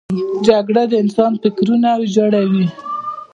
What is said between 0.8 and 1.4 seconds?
د انسان